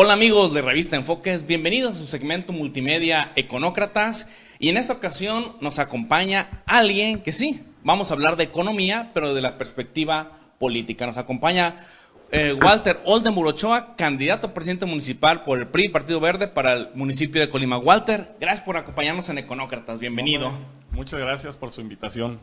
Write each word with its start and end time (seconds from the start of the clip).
Hola 0.00 0.12
amigos 0.12 0.54
de 0.54 0.62
Revista 0.62 0.94
Enfoques, 0.94 1.44
bienvenidos 1.44 1.96
a 1.96 1.98
su 1.98 2.06
segmento 2.06 2.52
multimedia 2.52 3.32
Econócratas 3.34 4.28
y 4.60 4.68
en 4.68 4.76
esta 4.76 4.92
ocasión 4.92 5.56
nos 5.60 5.80
acompaña 5.80 6.62
alguien 6.66 7.20
que 7.20 7.32
sí, 7.32 7.64
vamos 7.82 8.12
a 8.12 8.14
hablar 8.14 8.36
de 8.36 8.44
economía, 8.44 9.10
pero 9.12 9.34
de 9.34 9.42
la 9.42 9.58
perspectiva 9.58 10.38
política. 10.60 11.04
Nos 11.04 11.18
acompaña 11.18 11.84
eh, 12.30 12.52
Walter 12.52 13.00
Oldenburg 13.06 13.48
Ochoa, 13.48 13.96
candidato 13.96 14.46
a 14.46 14.54
presidente 14.54 14.86
municipal 14.86 15.42
por 15.42 15.58
el 15.58 15.66
PRI, 15.66 15.88
Partido 15.88 16.20
Verde, 16.20 16.46
para 16.46 16.74
el 16.74 16.90
municipio 16.94 17.40
de 17.40 17.50
Colima. 17.50 17.78
Walter, 17.78 18.36
gracias 18.38 18.64
por 18.64 18.76
acompañarnos 18.76 19.28
en 19.30 19.38
Econócratas, 19.38 19.98
bienvenido. 19.98 20.52
Muchas 20.98 21.20
gracias 21.20 21.56
por 21.56 21.70
su 21.70 21.80
invitación. 21.80 22.40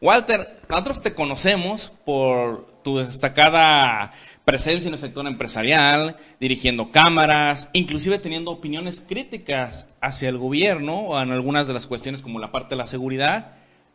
Walter, 0.00 0.60
nosotros 0.68 1.00
te 1.00 1.14
conocemos 1.14 1.92
por 2.04 2.66
tu 2.82 2.98
destacada 2.98 4.12
presencia 4.44 4.88
en 4.88 4.94
el 4.94 5.00
sector 5.00 5.24
empresarial, 5.24 6.16
dirigiendo 6.40 6.90
cámaras, 6.90 7.70
inclusive 7.72 8.18
teniendo 8.18 8.50
opiniones 8.50 9.04
críticas 9.08 9.86
hacia 10.00 10.28
el 10.28 10.36
gobierno 10.36 10.98
o 10.98 11.22
en 11.22 11.30
algunas 11.30 11.68
de 11.68 11.74
las 11.74 11.86
cuestiones 11.86 12.22
como 12.22 12.40
la 12.40 12.50
parte 12.50 12.70
de 12.70 12.78
la 12.78 12.86
seguridad. 12.88 13.52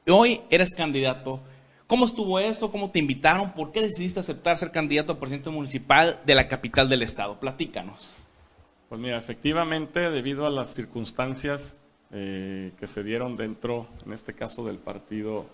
Hoy 0.07 0.39
eres 0.49 0.73
candidato. 0.73 1.41
¿Cómo 1.85 2.05
estuvo 2.05 2.39
esto? 2.39 2.71
¿Cómo 2.71 2.91
te 2.91 2.99
invitaron? 2.99 3.51
¿Por 3.51 3.73
qué 3.73 3.81
decidiste 3.81 4.21
aceptar 4.21 4.57
ser 4.57 4.71
candidato 4.71 5.11
a 5.11 5.19
presidente 5.19 5.49
municipal 5.49 6.21
de 6.25 6.35
la 6.35 6.47
capital 6.47 6.87
del 6.87 7.01
estado? 7.01 7.41
Platícanos. 7.41 8.15
Pues 8.87 9.01
mira, 9.01 9.17
efectivamente, 9.17 9.99
debido 9.99 10.45
a 10.45 10.49
las 10.49 10.73
circunstancias 10.73 11.75
eh, 12.11 12.71
que 12.79 12.87
se 12.87 13.03
dieron 13.03 13.35
dentro, 13.35 13.87
en 14.05 14.13
este 14.13 14.33
caso, 14.33 14.65
del 14.65 14.77
partido 14.77 15.45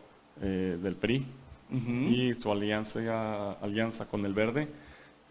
eh, 0.42 0.78
del 0.82 0.96
PRI, 0.96 1.26
y 1.72 2.36
su 2.36 2.52
alianza, 2.52 3.54
alianza 3.54 4.06
con 4.06 4.26
el 4.28 4.34
Verde, 4.36 4.68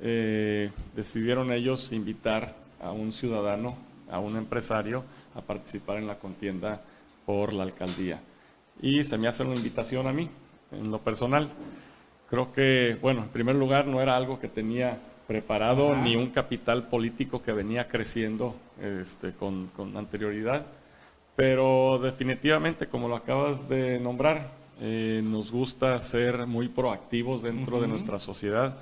eh, 0.01 0.71
decidieron 0.97 1.53
ellos 1.53 1.93
invitar 1.93 2.57
a 2.81 2.91
un 2.91 3.13
ciudadano, 3.13 3.77
a 4.11 4.19
un 4.19 4.37
empresario, 4.37 5.05
a 5.37 5.41
participar 5.41 5.99
en 5.99 6.09
la 6.09 6.19
contienda 6.19 6.83
por 7.25 7.53
la 7.53 7.63
alcaldía. 7.63 8.21
Y 8.81 9.05
se 9.05 9.19
me 9.19 9.29
hace 9.29 9.45
una 9.45 9.55
invitación 9.55 10.09
a 10.09 10.13
mí, 10.13 10.29
en 10.73 10.91
lo 10.91 10.99
personal. 10.99 11.49
Creo 12.29 12.53
que, 12.53 12.99
bueno, 13.01 13.23
en 13.23 13.29
primer 13.29 13.55
lugar, 13.55 13.87
no 13.87 14.01
era 14.01 14.17
algo 14.17 14.41
que 14.41 14.49
tenía 14.49 14.99
preparado 15.29 15.95
ni 15.95 16.17
un 16.17 16.31
capital 16.31 16.89
político 16.89 17.43
que 17.43 17.53
venía 17.53 17.87
creciendo 17.87 18.57
este, 18.81 19.33
con, 19.33 19.69
con 19.69 19.97
anterioridad, 19.97 20.67
pero 21.37 21.99
definitivamente, 21.99 22.87
como 22.87 23.09
lo 23.09 23.17
acabas 23.17 23.69
de 23.69 23.99
nombrar, 23.99 24.51
eh, 24.81 25.21
nos 25.25 25.51
gusta 25.51 25.99
ser 26.01 26.47
muy 26.47 26.69
proactivos 26.69 27.43
dentro 27.43 27.81
de 27.81 27.89
nuestra 27.89 28.19
sociedad, 28.19 28.77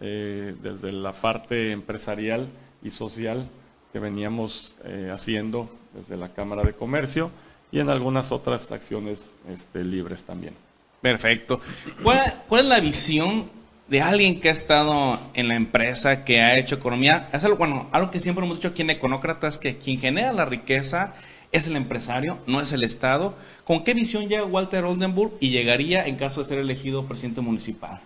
eh, 0.00 0.54
desde 0.62 0.92
la 0.92 1.12
parte 1.12 1.72
empresarial 1.72 2.48
y 2.82 2.90
social 2.90 3.48
que 3.92 3.98
veníamos 3.98 4.76
eh, 4.84 5.10
haciendo 5.12 5.70
desde 5.94 6.16
la 6.16 6.30
Cámara 6.30 6.62
de 6.62 6.72
Comercio 6.72 7.30
y 7.70 7.80
en 7.80 7.90
algunas 7.90 8.32
otras 8.32 8.72
acciones 8.72 9.30
este, 9.48 9.84
libres 9.84 10.22
también. 10.22 10.54
Perfecto. 11.00 11.60
¿Cuál, 12.02 12.34
es 12.50 12.64
la 12.64 12.80
visión 12.80 13.50
de 13.88 14.00
alguien 14.00 14.40
que 14.40 14.48
ha 14.48 14.52
estado 14.52 15.18
en 15.34 15.48
la 15.48 15.56
empresa, 15.56 16.24
que 16.24 16.40
ha 16.40 16.56
hecho 16.56 16.76
economía? 16.76 17.28
Es 17.32 17.44
algo, 17.44 17.58
bueno, 17.58 17.88
algo 17.92 18.10
que 18.10 18.20
siempre 18.20 18.44
hemos 18.44 18.58
dicho 18.58 18.68
aquí 18.68 18.82
en 18.82 18.90
Econócratas, 18.90 19.58
que 19.58 19.76
quien 19.78 19.98
genera 19.98 20.32
la 20.32 20.44
riqueza 20.44 21.14
es 21.52 21.66
el 21.66 21.76
empresario, 21.76 22.38
no 22.46 22.60
es 22.60 22.72
el 22.72 22.82
Estado. 22.82 23.34
¿Con 23.64 23.84
qué 23.84 23.94
visión 23.94 24.28
llega 24.28 24.44
Walter 24.44 24.84
Oldenburg 24.84 25.34
y 25.38 25.50
llegaría 25.50 26.06
en 26.06 26.16
caso 26.16 26.40
de 26.40 26.46
ser 26.46 26.58
elegido 26.58 27.06
presidente 27.06 27.42
municipal? 27.42 28.00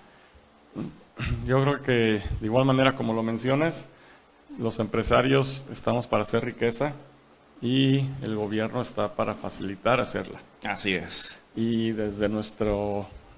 Yo 1.46 1.62
creo 1.62 1.82
que 1.82 1.92
de 2.40 2.46
igual 2.46 2.64
manera 2.64 2.96
como 2.96 3.14
lo 3.14 3.22
mencionas, 3.22 3.86
los 4.58 4.78
empresarios 4.80 5.64
estamos 5.70 6.06
para 6.06 6.22
hacer 6.22 6.44
riqueza 6.44 6.92
y 7.62 8.00
el 8.22 8.36
gobierno 8.36 8.80
está 8.80 9.14
para 9.14 9.34
facilitar 9.34 10.00
hacerla. 10.00 10.40
Así 10.64 10.94
es. 10.94 11.40
Y 11.54 11.92
desde 11.92 12.28
nuestra 12.28 12.72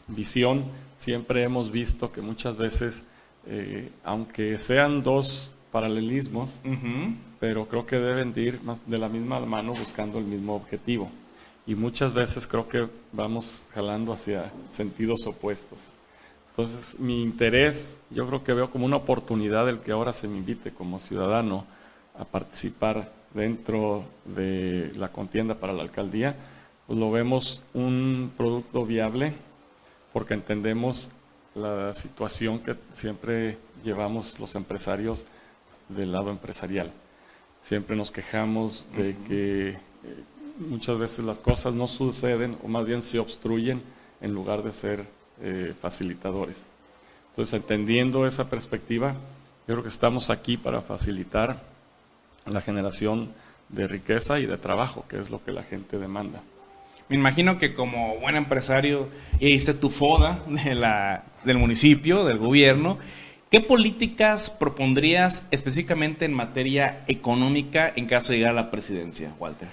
visión 0.09 0.65
siempre 0.97 1.43
hemos 1.43 1.71
visto 1.71 2.11
que 2.11 2.21
muchas 2.21 2.57
veces, 2.57 3.05
eh, 3.47 3.91
aunque 4.05 4.59
sean 4.59 5.03
dos 5.03 5.53
paralelismos, 5.71 6.61
pero 7.41 7.67
creo 7.67 7.87
que 7.87 7.99
deben 7.99 8.33
ir 8.37 8.61
de 8.87 8.99
la 8.99 9.09
misma 9.09 9.41
mano 9.41 9.75
buscando 9.75 10.19
el 10.19 10.25
mismo 10.25 10.55
objetivo. 10.55 11.11
Y 11.67 11.75
muchas 11.75 12.15
veces 12.15 12.47
creo 12.47 12.69
que 12.69 12.89
vamos 13.13 13.67
jalando 13.75 14.13
hacia 14.13 14.51
sentidos 14.71 15.27
opuestos. 15.27 15.79
Entonces, 16.51 16.99
mi 16.99 17.23
interés, 17.23 17.99
yo 18.11 18.27
creo 18.27 18.43
que 18.43 18.53
veo 18.53 18.71
como 18.71 18.87
una 18.87 18.97
oportunidad 18.97 19.69
el 19.69 19.79
que 19.81 19.93
ahora 19.93 20.13
se 20.13 20.27
me 20.27 20.39
invite 20.39 20.73
como 20.73 20.99
ciudadano 20.99 21.67
a 22.19 22.25
participar 22.25 23.13
dentro 23.35 24.05
de 24.25 24.93
la 24.97 25.13
contienda 25.13 25.55
para 25.55 25.73
la 25.73 25.83
alcaldía, 25.83 26.35
pues 26.87 26.99
lo 26.99 27.11
vemos 27.11 27.63
un 27.75 28.33
producto 28.37 28.87
viable 28.87 29.35
porque 30.13 30.35
entendemos 30.35 31.11
la 31.55 31.93
situación 31.93 32.59
que 32.61 32.77
siempre 32.93 33.59
llevamos 33.85 34.41
los 34.41 34.55
empresarios 34.55 35.27
del 35.89 36.13
lado 36.13 36.31
empresarial. 36.31 36.93
Siempre 37.63 37.97
nos 37.97 38.11
quejamos 38.11 38.87
de 38.97 39.17
que 39.27 39.69
eh, 39.71 39.79
muchas 40.59 40.99
veces 40.99 41.25
las 41.25 41.39
cosas 41.39 41.75
no 41.75 41.87
suceden 41.87 42.57
o 42.63 42.69
más 42.69 42.85
bien 42.85 43.03
se 43.03 43.19
obstruyen 43.19 43.83
en 44.21 44.33
lugar 44.33 44.63
de 44.63 44.73
ser 44.73 45.05
eh, 45.41 45.75
facilitadores. 45.81 46.67
Entonces, 47.31 47.55
entendiendo 47.55 48.27
esa 48.27 48.49
perspectiva, 48.51 49.15
yo 49.67 49.75
creo 49.75 49.83
que 49.83 49.89
estamos 49.89 50.31
aquí 50.31 50.57
para 50.57 50.81
facilitar 50.81 51.63
la 52.47 52.61
generación 52.61 53.33
de 53.69 53.87
riqueza 53.87 54.41
y 54.41 54.47
de 54.47 54.57
trabajo, 54.57 55.05
que 55.09 55.19
es 55.21 55.31
lo 55.31 55.45
que 55.45 55.53
la 55.53 55.63
gente 55.63 55.99
demanda. 55.99 56.43
Me 57.09 57.17
imagino 57.17 57.59
que 57.59 57.75
como 57.75 58.17
buen 58.19 58.37
empresario 58.37 59.09
hice 59.41 59.75
tu 59.75 59.89
FODA 59.89 60.43
de 60.47 60.75
la, 60.75 61.25
del 61.45 61.59
municipio, 61.59 62.25
del 62.25 62.39
gobierno, 62.39 62.99
¿Qué 63.51 63.63
políticas 63.63 64.51
propondrías 64.51 65.47
específicamente 65.51 66.27
en 66.27 66.35
materia 66.35 67.03
económica 67.07 67.91
en 67.97 68.05
caso 68.05 68.33
de 68.33 68.39
llegar 68.39 68.51
a 68.53 68.63
la 68.63 68.71
presidencia, 68.71 69.33
Walter? 69.39 69.69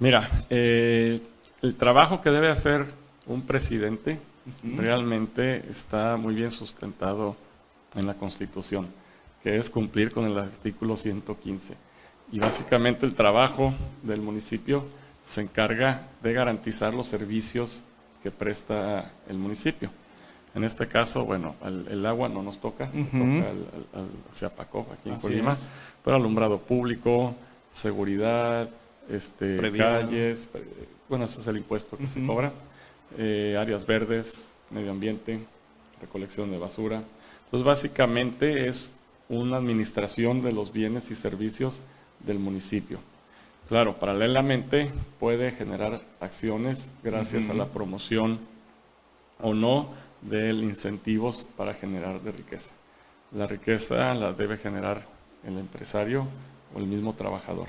Mira, 0.00 0.28
eh, 0.50 1.20
el 1.62 1.76
trabajo 1.76 2.20
que 2.20 2.30
debe 2.30 2.48
hacer 2.48 2.84
un 3.26 3.42
presidente 3.42 4.18
realmente 4.64 5.62
está 5.70 6.16
muy 6.16 6.34
bien 6.34 6.50
sustentado 6.50 7.36
en 7.94 8.08
la 8.08 8.14
Constitución, 8.14 8.88
que 9.40 9.56
es 9.56 9.70
cumplir 9.70 10.10
con 10.10 10.24
el 10.24 10.36
artículo 10.36 10.96
115. 10.96 11.74
Y 12.32 12.40
básicamente 12.40 13.06
el 13.06 13.14
trabajo 13.14 13.72
del 14.02 14.20
municipio 14.20 14.84
se 15.24 15.42
encarga 15.42 16.08
de 16.24 16.32
garantizar 16.32 16.92
los 16.92 17.06
servicios 17.06 17.84
que 18.24 18.32
presta 18.32 19.12
el 19.28 19.38
municipio. 19.38 19.90
En 20.56 20.64
este 20.64 20.88
caso, 20.88 21.26
bueno, 21.26 21.54
el, 21.62 22.06
agua 22.06 22.30
no 22.30 22.42
nos 22.42 22.58
toca, 22.58 22.88
nos 22.94 23.10
toca 23.10 23.52
hacia 24.30 24.48
Paco, 24.48 24.86
aquí 24.90 25.10
en 25.10 25.16
Colima, 25.16 25.54
pero 26.02 26.16
alumbrado 26.16 26.56
público, 26.56 27.34
seguridad, 27.74 28.66
este, 29.10 29.58
calles, 29.76 30.48
bueno, 31.10 31.26
ese 31.26 31.42
es 31.42 31.46
el 31.46 31.58
impuesto 31.58 31.98
que 31.98 32.06
se 32.06 32.24
cobra, 32.24 32.52
eh, 33.18 33.54
áreas 33.60 33.84
verdes, 33.84 34.48
medio 34.70 34.92
ambiente, 34.92 35.40
recolección 36.00 36.50
de 36.50 36.56
basura. 36.56 37.02
Entonces, 37.44 37.66
básicamente 37.66 38.66
es 38.66 38.92
una 39.28 39.58
administración 39.58 40.40
de 40.40 40.52
los 40.52 40.72
bienes 40.72 41.10
y 41.10 41.16
servicios 41.16 41.80
del 42.20 42.38
municipio. 42.38 42.98
Claro, 43.68 43.98
paralelamente 43.98 44.90
puede 45.20 45.50
generar 45.50 46.00
acciones 46.18 46.88
gracias 47.04 47.50
a 47.50 47.54
la 47.54 47.66
promoción 47.66 48.38
o 49.42 49.52
no 49.52 50.05
de 50.28 50.50
incentivos 50.50 51.48
para 51.56 51.74
generar 51.74 52.20
de 52.20 52.32
riqueza. 52.32 52.72
La 53.32 53.46
riqueza 53.46 54.14
la 54.14 54.32
debe 54.32 54.56
generar 54.56 55.06
el 55.44 55.58
empresario 55.58 56.26
o 56.74 56.78
el 56.78 56.86
mismo 56.86 57.14
trabajador. 57.14 57.66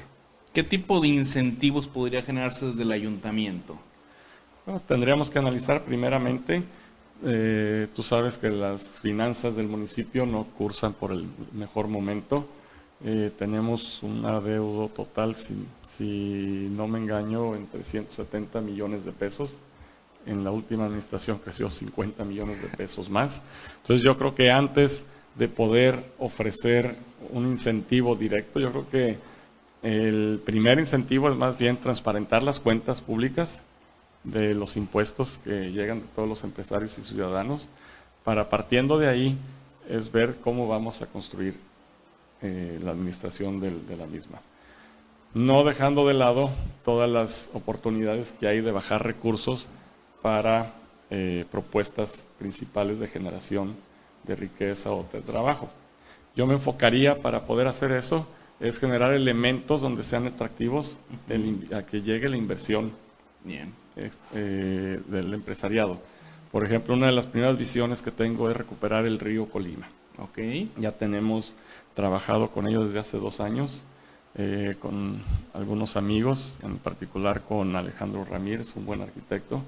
¿Qué 0.54 0.63
tipo 0.63 1.00
de 1.00 1.09
incentivos 1.09 1.88
podría 1.88 2.21
generarse 2.21 2.68
desde 2.68 2.83
el 2.83 2.92
ayuntamiento? 2.92 3.77
tendríamos 4.86 5.30
que 5.30 5.39
analizar 5.39 5.86
primeramente, 5.86 6.62
eh, 7.24 7.88
tú 7.95 8.04
sabes 8.04 8.38
que 8.38 8.50
las 8.50 8.83
finanzas 8.83 9.56
del 9.56 9.69
municipio 9.69 10.25
no 10.25 10.44
cursan 10.57 10.92
por 10.92 11.13
el 11.13 11.25
mejor 11.54 11.88
momento. 11.88 12.45
Eh, 13.01 13.31
tenemos 13.38 14.04
un 14.04 14.25
adeudo 14.25 14.89
total, 14.89 15.36
si, 15.36 15.56
si 15.83 16.68
no 16.71 16.88
me 16.88 17.00
engaño, 17.00 17.56
en 17.56 17.68
370 17.68 18.59
millones 18.59 19.06
de 19.06 19.13
pesos 19.13 19.57
en 20.28 20.44
la 20.44 20.52
última 20.52 20.86
administración 20.86 21.40
creció 21.40 21.70
50 21.70 22.24
millones 22.24 22.62
de 22.62 22.68
pesos 22.68 23.10
más. 23.10 23.42
Entonces 23.78 24.04
yo 24.04 24.18
creo 24.18 24.36
que 24.36 24.52
antes 24.52 25.06
de 25.36 25.48
poder 25.48 26.04
ofrecer 26.20 26.98
un 27.30 27.46
incentivo 27.46 28.16
directo, 28.16 28.60
yo 28.60 28.72
creo 28.72 28.90
que 28.90 29.18
el 29.84 30.42
primer 30.44 30.80
incentivo 30.80 31.30
es 31.30 31.36
más 31.36 31.58
bien 31.58 31.78
transparentar 31.78 32.44
las 32.44 32.60
cuentas 32.60 33.02
públicas 33.02 33.62
de 34.24 34.54
los 34.54 34.76
impuestos 34.76 35.40
que 35.44 35.72
llegan 35.72 36.02
de 36.02 36.08
todos 36.16 36.28
los 36.28 36.44
empresarios 36.44 36.98
y 36.98 37.04
ciudadanos, 37.04 37.70
para 38.24 38.50
partiendo 38.50 38.98
de 38.98 39.08
ahí 39.08 39.38
es 39.88 40.12
ver 40.12 40.38
cómo 40.44 40.68
vamos 40.68 41.02
a 41.02 41.06
construir 41.06 41.56
eh, 42.42 42.80
la 42.84 42.92
administración 42.92 43.62
de 43.62 43.98
la 43.98 44.06
misma. 44.06 44.42
No 45.34 45.64
dejando 45.64 46.08
de 46.08 46.14
lado 46.14 46.50
todas 46.84 47.10
las 47.10 47.50
oportunidades 47.54 48.34
que 48.40 48.48
hay 48.48 48.62
de 48.62 48.72
bajar 48.72 49.06
recursos 49.06 49.70
para 50.28 50.74
eh, 51.10 51.46
propuestas 51.50 52.26
principales 52.38 53.00
de 53.00 53.08
generación 53.08 53.78
de 54.26 54.36
riqueza 54.36 54.92
o 54.92 55.06
de 55.14 55.22
trabajo. 55.22 55.70
Yo 56.36 56.46
me 56.46 56.56
enfocaría 56.56 57.22
para 57.22 57.46
poder 57.46 57.66
hacer 57.66 57.94
eso, 57.94 58.28
es 58.60 58.78
generar 58.78 59.14
elementos 59.14 59.80
donde 59.80 60.04
sean 60.04 60.28
atractivos 60.28 60.98
a 61.74 61.84
que 61.84 62.02
llegue 62.02 62.28
la 62.28 62.36
inversión 62.36 62.92
eh, 64.34 65.00
del 65.08 65.34
empresariado. 65.34 65.98
Por 66.52 66.66
ejemplo, 66.66 66.94
una 66.94 67.06
de 67.06 67.14
las 67.14 67.28
primeras 67.28 67.58
visiones 67.58 68.02
que 68.02 68.12
tengo 68.12 68.50
es 68.50 68.58
recuperar 68.58 69.06
el 69.06 69.20
río 69.20 69.50
Colima. 69.50 69.88
Okay. 70.18 70.70
Ya 70.76 70.92
tenemos 70.92 71.56
trabajado 71.94 72.50
con 72.52 72.68
ellos 72.68 72.88
desde 72.88 73.00
hace 73.00 73.18
dos 73.18 73.40
años, 73.40 73.82
eh, 74.36 74.76
con 74.78 75.22
algunos 75.54 75.96
amigos, 75.96 76.58
en 76.64 76.80
particular 76.80 77.44
con 77.44 77.78
Alejandro 77.78 78.26
Ramírez, 78.26 78.76
un 78.76 78.86
buen 78.86 79.02
arquitecto, 79.02 79.62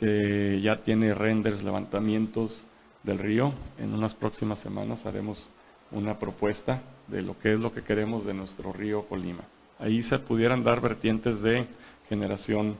ya 0.00 0.80
tiene 0.82 1.14
renders, 1.14 1.62
levantamientos 1.62 2.64
del 3.02 3.18
río. 3.18 3.52
En 3.78 3.94
unas 3.94 4.14
próximas 4.14 4.58
semanas 4.58 5.06
haremos 5.06 5.50
una 5.90 6.18
propuesta 6.18 6.82
de 7.08 7.22
lo 7.22 7.38
que 7.38 7.52
es 7.52 7.60
lo 7.60 7.72
que 7.72 7.82
queremos 7.82 8.24
de 8.24 8.34
nuestro 8.34 8.72
río 8.72 9.06
Colima. 9.06 9.42
Ahí 9.78 10.02
se 10.02 10.18
pudieran 10.18 10.62
dar 10.62 10.80
vertientes 10.80 11.42
de 11.42 11.66
generación 12.08 12.76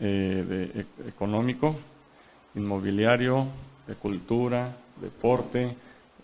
eh, 0.00 0.44
de, 0.46 0.80
e, 0.80 1.08
económico, 1.08 1.74
inmobiliario, 2.54 3.46
de 3.86 3.94
cultura, 3.94 4.76
deporte 5.00 5.74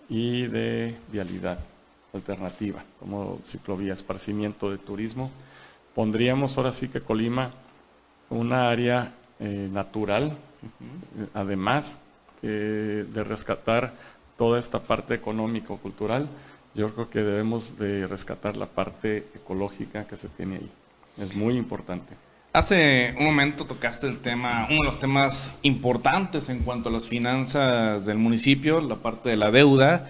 y 0.09 0.47
de 0.47 0.97
vialidad 1.11 1.59
alternativa, 2.13 2.85
como 2.99 3.39
ciclovía, 3.45 3.93
esparcimiento 3.93 4.71
de 4.71 4.79
turismo. 4.79 5.31
Pondríamos 5.95 6.57
ahora 6.57 6.73
sí 6.73 6.89
que 6.89 7.01
Colima 7.01 7.53
una 8.29 8.69
área 8.69 9.15
eh, 9.41 9.69
natural, 9.73 10.33
además 11.35 11.99
de 12.43 13.23
rescatar 13.23 13.93
toda 14.39 14.59
esta 14.59 14.79
parte 14.79 15.13
económico-cultural, 15.13 16.27
yo 16.75 16.95
creo 16.95 17.11
que 17.11 17.19
debemos 17.21 17.77
de 17.79 18.07
rescatar 18.07 18.57
la 18.57 18.67
parte 18.67 19.29
ecológica 19.35 20.07
que 20.07 20.17
se 20.17 20.29
tiene 20.29 20.57
ahí. 20.57 20.71
Es 21.19 21.35
muy 21.35 21.57
importante. 21.57 22.15
Hace 22.53 23.15
un 23.17 23.27
momento 23.27 23.65
tocaste 23.65 24.09
el 24.09 24.19
tema, 24.19 24.67
uno 24.69 24.81
de 24.81 24.87
los 24.87 24.99
temas 24.99 25.55
importantes 25.63 26.49
en 26.49 26.61
cuanto 26.61 26.89
a 26.89 26.93
las 26.93 27.07
finanzas 27.07 28.07
del 28.07 28.19
municipio, 28.19 28.81
la 28.81 28.97
parte 28.97 29.31
de 29.31 29.37
la 29.37 29.53
deuda. 29.53 30.09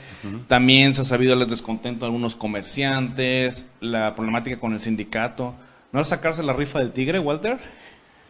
También 0.48 0.94
se 0.94 1.02
ha 1.02 1.04
sabido 1.04 1.34
el 1.34 1.46
descontento 1.46 2.00
de 2.00 2.06
algunos 2.06 2.36
comerciantes, 2.36 3.66
la 3.80 4.14
problemática 4.14 4.58
con 4.58 4.72
el 4.72 4.80
sindicato. 4.80 5.54
¿No 5.92 6.00
es 6.00 6.08
sacarse 6.08 6.42
la 6.42 6.54
rifa 6.54 6.78
del 6.78 6.92
tigre, 6.92 7.18
Walter? 7.18 7.58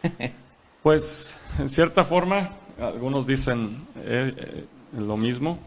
pues, 0.83 1.35
en 1.59 1.69
cierta 1.69 2.03
forma, 2.03 2.51
algunos 2.79 3.27
dicen 3.27 3.87
eh, 3.97 4.33
eh, 4.35 4.65
lo 4.99 5.17
mismo, 5.17 5.59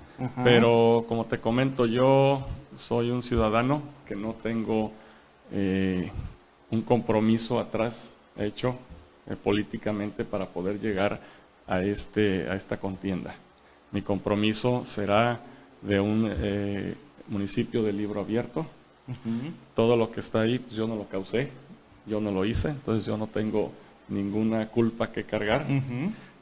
pero 0.45 1.05
como 1.09 1.25
te 1.27 1.41
comento, 1.41 1.87
yo 1.87 2.47
soy 2.77 3.11
un 3.11 3.23
ciudadano 3.23 3.83
que 4.07 4.15
no 4.15 4.35
tengo 4.35 4.93
eh, 5.53 6.11
un 6.71 6.83
compromiso 6.83 7.59
atrás 7.59 8.11
hecho 8.37 8.77
eh, 9.29 9.37
políticamente 9.37 10.25
para 10.25 10.47
poder 10.47 10.81
llegar 10.81 11.21
a, 11.67 11.83
este, 11.83 12.49
a 12.49 12.55
esta 12.55 12.79
contienda. 12.79 13.35
Mi 13.91 14.03
compromiso 14.03 14.85
será 14.87 15.41
de 15.83 16.01
un 16.01 16.31
municipio 17.29 17.83
de 17.83 17.93
libro 17.93 18.21
abierto. 18.21 18.67
Todo 19.77 19.97
lo 19.97 20.11
que 20.11 20.21
está 20.21 20.41
ahí, 20.41 20.59
pues 20.59 20.75
yo 20.75 20.89
no 20.89 20.97
lo 20.97 21.07
causé, 21.09 21.51
yo 22.07 22.21
no 22.21 22.31
lo 22.31 22.45
hice, 22.45 22.71
entonces 22.71 23.07
yo 23.07 23.17
no 23.17 23.27
tengo 23.27 23.71
ninguna 24.09 24.69
culpa 24.69 25.13
que 25.13 25.25
cargar, 25.25 25.67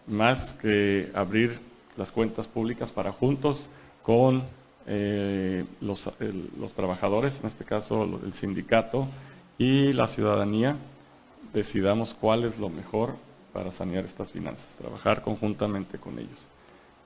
más 0.07 0.55
que 0.55 1.11
abrir 1.15 1.61
las 1.97 2.13
cuentas 2.13 2.47
públicas 2.47 2.93
para 2.93 3.13
juntos 3.13 3.69
con 4.03 4.43
eh, 4.87 5.65
los, 5.81 6.11
los, 6.59 6.73
trabajadores, 6.73 7.39
en 7.41 7.47
este 7.47 7.65
caso 7.65 8.21
el 8.25 8.33
sindicato 8.33 9.07
y 9.59 9.93
la 9.93 10.07
ciudadanía, 10.07 10.77
decidamos 11.53 12.15
cuál 12.15 12.45
es 12.45 12.59
lo 12.59 12.69
mejor 12.69 13.15
para 13.53 13.71
sanear 13.71 14.05
estas 14.05 14.33
finanzas, 14.33 14.75
trabajar 14.75 15.23
conjuntamente 15.23 15.99
con 15.99 16.19
ellos. 16.19 16.49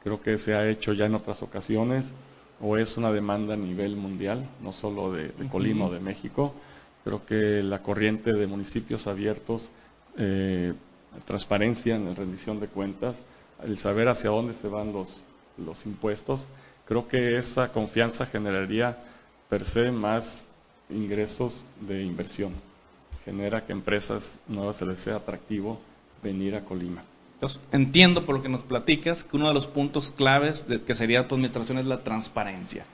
Creo 0.02 0.22
que 0.22 0.38
se 0.38 0.54
ha 0.54 0.68
hecho 0.68 0.92
ya 0.92 1.06
en 1.06 1.16
otras 1.16 1.42
ocasiones 1.42 2.14
o 2.60 2.76
es 2.78 2.96
una 2.96 3.12
demanda 3.12 3.54
a 3.54 3.56
nivel 3.56 3.96
mundial, 3.96 4.48
no 4.62 4.72
solo 4.72 5.12
de, 5.12 5.32
Colima 5.50 5.86
o 5.86 5.90
de 5.90 6.00
México. 6.00 6.54
Creo 7.04 7.24
que 7.26 7.62
la 7.62 7.82
corriente 7.82 8.32
de 8.32 8.46
municipios 8.46 9.06
abiertos, 9.06 9.70
eh, 10.18 10.72
transparencia 11.24 11.96
en 11.96 12.06
la 12.06 12.14
rendición 12.14 12.60
de 12.60 12.68
cuentas, 12.68 13.22
el 13.64 13.78
saber 13.78 14.08
hacia 14.08 14.30
dónde 14.30 14.54
se 14.54 14.68
van 14.68 14.92
los, 14.92 15.22
los 15.56 15.86
impuestos, 15.86 16.46
creo 16.86 17.08
que 17.08 17.36
esa 17.36 17.72
confianza 17.72 18.26
generaría 18.26 18.98
per 19.48 19.64
se 19.64 19.90
más 19.92 20.44
ingresos 20.90 21.64
de 21.80 22.02
inversión 22.02 22.52
genera 23.26 23.66
que 23.66 23.72
empresas 23.72 24.38
nuevas 24.46 24.76
se 24.76 24.86
les 24.86 25.00
sea 25.00 25.16
atractivo 25.16 25.80
venir 26.22 26.54
a 26.54 26.64
Colima. 26.64 27.02
entiendo 27.72 28.24
por 28.24 28.36
lo 28.36 28.42
que 28.42 28.48
nos 28.48 28.62
platicas 28.62 29.24
que 29.24 29.36
uno 29.36 29.48
de 29.48 29.54
los 29.54 29.66
puntos 29.66 30.12
claves 30.16 30.68
de 30.68 30.80
que 30.80 30.94
sería 30.94 31.26
tu 31.26 31.34
administración 31.34 31.78
es 31.78 31.86
la 31.86 32.04
transparencia. 32.04 32.86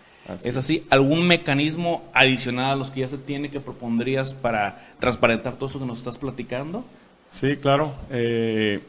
¿Es 0.43 0.57
así? 0.57 0.87
¿Algún 0.89 1.27
mecanismo 1.27 2.05
adicional 2.15 2.71
a 2.71 2.77
los 2.77 2.91
que 2.91 3.01
ya 3.01 3.09
se 3.09 3.19
tiene 3.19 3.51
que 3.51 3.61
propondrías 3.61 4.33
para 4.33 4.95
transparentar 5.01 5.57
todo 5.57 5.69
eso 5.69 5.81
que 5.81 5.85
nos 5.85 5.99
estás 5.99 6.17
platicando? 6.17 6.85
Sí, 7.32 7.56
claro. 7.56 7.94
Eh, 8.11 8.81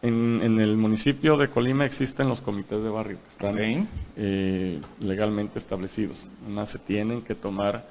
en, 0.00 0.58
el 0.58 0.76
municipio 0.76 1.36
de 1.36 1.48
Colima 1.48 1.84
existen 1.84 2.28
los 2.28 2.40
comités 2.40 2.82
de 2.82 2.88
barrio 2.88 3.18
que 3.22 3.28
están 3.28 3.88
eh, 4.16 4.80
legalmente 5.00 5.58
establecidos. 5.58 6.26
Además, 6.42 6.70
se 6.70 6.78
tienen 6.78 7.20
que 7.20 7.34
tomar 7.34 7.86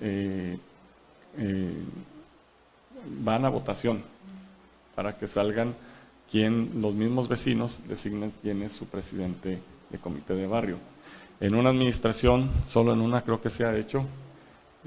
eh, 0.00 0.58
van 3.22 3.44
a 3.44 3.48
votación 3.48 4.02
para 4.96 5.16
que 5.16 5.28
salgan 5.28 5.74
quien 6.30 6.68
los 6.80 6.94
mismos 6.94 7.28
vecinos 7.28 7.80
designen 7.86 8.32
quién 8.42 8.62
es 8.62 8.72
su 8.72 8.86
presidente 8.86 9.60
de 9.90 9.98
comité 9.98 10.34
de 10.34 10.46
barrio. 10.46 10.78
En 11.38 11.54
una 11.54 11.70
administración, 11.70 12.50
solo 12.68 12.92
en 12.92 13.00
una 13.00 13.22
creo 13.22 13.40
que 13.40 13.50
se 13.50 13.64
ha 13.64 13.76
hecho, 13.76 14.04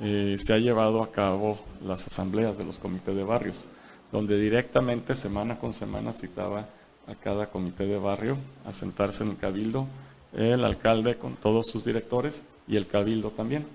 eh, 0.01 0.35
se 0.37 0.53
ha 0.53 0.57
llevado 0.57 1.01
a 1.01 1.11
cabo 1.11 1.59
las 1.85 2.05
asambleas 2.07 2.57
de 2.57 2.65
los 2.65 2.77
comités 2.77 3.15
de 3.15 3.23
barrios, 3.23 3.65
donde 4.11 4.39
directamente 4.39 5.15
semana 5.15 5.59
con 5.59 5.73
semana 5.73 6.13
citaba 6.13 6.67
a 7.07 7.15
cada 7.15 7.47
comité 7.47 7.85
de 7.85 7.97
barrio 7.97 8.37
a 8.65 8.71
sentarse 8.71 9.23
en 9.23 9.31
el 9.31 9.37
cabildo, 9.37 9.87
el 10.33 10.63
alcalde 10.63 11.15
con 11.15 11.35
todos 11.35 11.67
sus 11.67 11.83
directores 11.85 12.43
y 12.67 12.75
el 12.75 12.87
cabildo 12.87 13.31
también. 13.31 13.65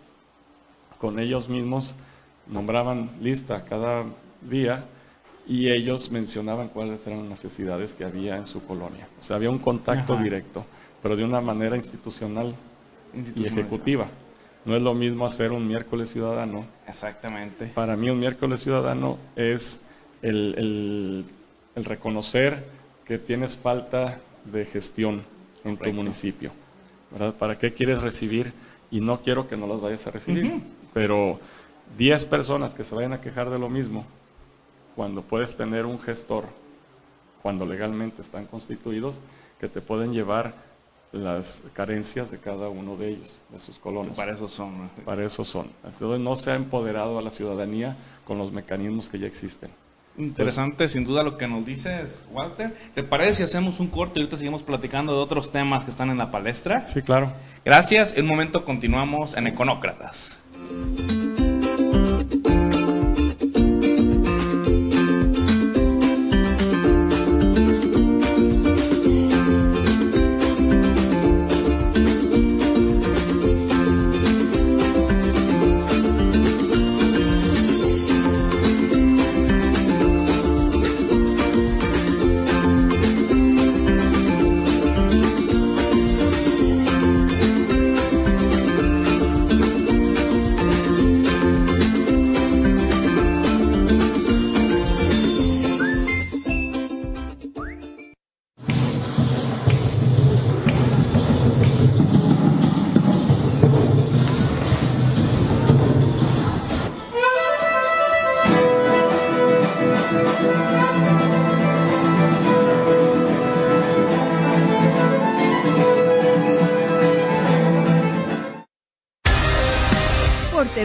Con 0.99 1.19
ellos 1.19 1.49
mismos 1.49 1.95
nombraban 2.47 3.11
lista 3.21 3.65
cada 3.65 4.05
día 4.49 4.85
y 5.47 5.71
ellos 5.71 6.11
mencionaban 6.11 6.69
cuáles 6.69 7.07
eran 7.07 7.21
las 7.21 7.29
necesidades 7.29 7.95
que 7.95 8.05
había 8.05 8.37
en 8.37 8.47
su 8.47 8.65
colonia. 8.65 9.09
O 9.21 9.23
sea, 9.23 9.37
había 9.37 9.51
un 9.51 9.59
contacto 9.59 10.17
directo, 10.17 10.65
pero 11.03 11.17
de 11.17 11.25
una 11.25 11.41
manera 11.41 11.77
institucional, 11.77 12.55
y 13.37 13.47
ejecutiva. 13.47 14.07
No 14.65 14.75
es 14.75 14.83
lo 14.83 14.95
mismo 14.95 15.27
hacer 15.27 15.53
un 15.53 15.67
miércoles 15.67 16.11
ciudadano. 16.11 16.65
Exactamente. 16.89 17.67
Para 17.67 17.97
mí 17.97 18.11
un 18.11 18.19
miércoles 18.19 18.61
ciudadano 18.61 19.19
es 19.37 19.81
el, 20.25 21.25
el, 21.77 21.85
reconocer 21.85 22.65
que 23.05 23.19
tienes 23.19 23.57
falta 23.57 24.21
de 24.45 24.65
gestión 24.65 25.23
en 25.65 25.77
tu 25.77 25.93
municipio. 25.93 26.51
¿verdad? 27.11 27.35
¿Para 27.35 27.59
qué 27.59 27.75
quieres 27.75 28.03
recibir? 28.03 28.53
Y 28.91 29.01
no 29.01 29.21
quiero 29.21 29.49
que 29.49 29.57
no 29.57 29.67
las 29.67 29.81
vayas 29.81 30.07
a 30.07 30.11
recibir, 30.11 30.63
pero 30.93 31.39
10 31.99 32.27
personas 32.27 32.75
que 32.75 32.85
se 32.85 32.95
vayan 32.95 33.13
a 33.13 33.21
quejar 33.21 33.51
de 33.51 33.59
lo 33.59 33.69
mismo, 33.69 34.07
cuando 34.97 35.23
puedes 35.23 35.57
tener 35.57 35.85
un 35.85 36.01
gestor, 36.01 36.45
cuando 37.43 37.67
legalmente 37.67 38.23
están 38.23 38.47
constituidos, 38.47 39.21
que 39.61 39.69
te 39.69 39.81
pueden 39.81 40.13
llevar 40.13 40.55
las 41.13 41.63
carencias 41.75 42.31
de 42.31 42.39
cada 42.39 42.69
uno 42.69 42.97
de 42.97 43.11
ellos, 43.11 43.41
de 43.51 43.59
sus 43.59 43.79
colonos. 43.79 44.17
Para 44.17 44.33
eso 44.33 44.49
son. 44.49 44.91
Para 45.05 45.25
eso 45.25 45.45
son. 45.45 45.71
Entonces 45.85 46.21
no 46.21 46.37
se 46.37 46.53
ha 46.53 46.55
empoderado 46.55 47.19
a 47.19 47.23
la 47.23 47.31
ciudadanía 47.31 47.97
con 48.25 48.39
los 48.39 48.53
mecanismos 48.53 49.09
que 49.09 49.19
ya 49.19 49.27
existen. 49.27 49.71
Interesante, 50.17 50.89
sin 50.89 51.05
duda, 51.05 51.23
lo 51.23 51.37
que 51.37 51.49
nos 51.49 51.65
dices, 51.65 52.21
Walter. 52.31 52.75
¿Te 52.95 53.03
parece 53.03 53.35
si 53.35 53.43
hacemos 53.43 53.81
un 53.81 53.89
corte 53.89 54.19
y 54.19 54.23
ahorita 54.23 54.37
seguimos 54.37 54.63
platicando 54.63 55.13
de 55.13 55.19
otros 55.19 55.51
temas 55.51 55.85
que 55.85 55.91
están 55.91 56.11
en 56.11 56.19
la 56.19 56.31
palestra? 56.31 56.85
Sí, 56.85 57.03
claro. 57.03 57.33
Gracias. 57.65 58.17
En 58.17 58.25
un 58.25 58.31
momento 58.31 58.65
continuamos 58.65 59.37
en 59.37 59.47
Econócratas. 59.49 60.39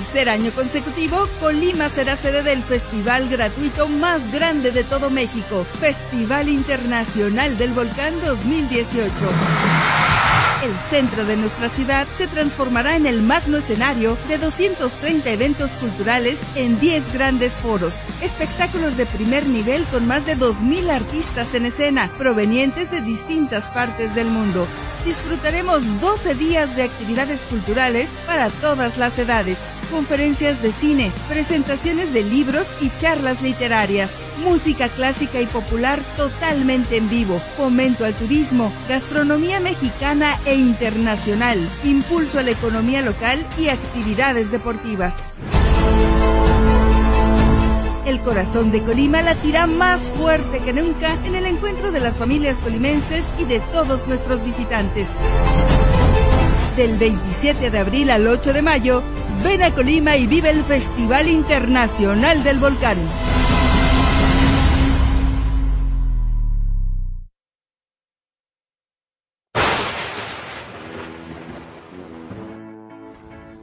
Tercer 0.10 0.30
año 0.30 0.52
consecutivo, 0.52 1.30
Colima 1.40 1.88
será 1.88 2.16
sede 2.16 2.42
del 2.42 2.64
festival 2.64 3.30
gratuito 3.30 3.88
más 3.88 4.32
grande 4.32 4.72
de 4.72 4.84
todo 4.84 5.12
México, 5.12 5.68
Festival 5.80 6.50
Internacional 6.50 7.56
del 7.60 7.74
Volcán 7.74 8.16
2018. 8.26 9.12
El 10.64 10.76
centro 10.90 11.26
de 11.26 11.38
nuestra 11.38 11.70
ciudad 11.70 12.08
se 12.18 12.26
transformará 12.26 12.96
en 12.96 13.06
el 13.06 13.22
magno 13.22 13.58
escenario 13.58 14.18
de 14.28 14.40
230 14.40 15.30
eventos 15.30 15.72
culturales 15.74 16.40
en 16.56 16.80
10 16.80 17.14
grandes 17.14 17.54
foros, 17.54 17.94
espectáculos 18.22 18.98
de 18.98 19.06
primer 19.06 19.46
nivel 19.46 19.84
con 19.86 20.08
más 20.08 20.26
de 20.26 20.36
2.000 20.36 20.90
artistas 20.90 21.54
en 21.54 21.68
escena, 21.68 22.10
provenientes 22.18 22.90
de 22.90 23.02
distintas 23.02 23.70
partes 23.70 24.16
del 24.16 24.28
mundo. 24.28 24.66
Disfrutaremos 25.06 26.02
12 26.02 26.34
días 26.34 26.76
de 26.76 26.84
actividades 26.84 27.42
culturales 27.42 28.10
para 28.26 28.50
todas 28.50 28.98
las 28.98 29.20
edades 29.20 29.58
conferencias 29.90 30.62
de 30.62 30.72
cine, 30.72 31.12
presentaciones 31.28 32.14
de 32.14 32.24
libros 32.24 32.68
y 32.82 32.90
charlas 33.00 33.42
literarias, 33.42 34.12
música 34.44 34.90
clásica 34.90 35.42
y 35.42 35.46
popular 35.46 36.00
totalmente 36.16 36.98
en 36.98 37.10
vivo, 37.10 37.40
fomento 37.58 38.06
al 38.06 38.14
turismo, 38.14 38.72
gastronomía 38.88 39.60
mexicana 39.60 40.38
e 40.46 40.56
internacional, 40.56 41.58
impulso 41.84 42.40
a 42.40 42.44
la 42.44 42.52
economía 42.52 43.02
local 43.02 43.46
y 43.58 43.70
actividades 43.70 44.52
deportivas. 44.52 45.34
El 48.06 48.20
corazón 48.22 48.72
de 48.72 48.82
Colima 48.82 49.22
latirá 49.22 49.68
más 49.68 50.12
fuerte 50.12 50.60
que 50.62 50.74
nunca 50.74 51.14
en 51.26 51.36
el 51.36 51.46
encuentro 51.46 51.92
de 51.92 52.00
las 52.00 52.18
familias 52.18 52.58
colimenses 52.58 53.24
y 53.38 53.46
de 53.46 53.60
todos 53.72 54.08
nuestros 54.08 54.44
visitantes. 54.44 55.10
Del 56.80 56.96
27 56.96 57.72
de 57.72 57.78
abril 57.78 58.10
al 58.10 58.26
8 58.26 58.54
de 58.54 58.62
mayo, 58.62 59.04
ven 59.44 59.64
a 59.64 59.74
Colima 59.76 60.16
y 60.16 60.28
vive 60.28 60.50
el 60.50 60.64
Festival 60.64 61.28
Internacional 61.28 62.42
del 62.42 62.58
Volcán. 62.58 62.98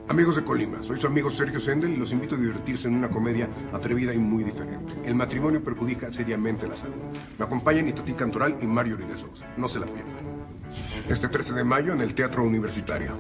Amigos 0.08 0.36
de 0.36 0.44
Colima, 0.44 0.82
soy 0.82 1.00
su 1.00 1.06
amigo 1.06 1.30
Sergio 1.30 1.58
Sendel 1.58 1.94
y 1.94 1.96
los 1.96 2.12
invito 2.12 2.34
a 2.34 2.38
divertirse 2.38 2.86
en 2.86 2.96
una 2.96 3.08
comedia 3.08 3.48
atrevida 3.72 4.12
y 4.12 4.18
muy 4.18 4.44
diferente. 4.44 4.92
El 5.06 5.14
matrimonio 5.14 5.64
perjudica 5.64 6.10
seriamente 6.10 6.68
la 6.68 6.76
salud. 6.76 6.96
Me 7.38 7.46
acompañan 7.46 7.88
Itoti 7.88 8.12
Cantoral 8.12 8.58
y 8.60 8.66
Mario 8.66 8.96
Uribe 8.96 9.14
No 9.56 9.68
se 9.68 9.80
la 9.80 9.86
pierdan 9.86 10.25
este 11.08 11.28
13 11.28 11.54
de 11.54 11.64
mayo 11.64 11.92
en 11.92 12.00
el 12.00 12.14
Teatro 12.14 12.42
Universitario. 12.42 13.16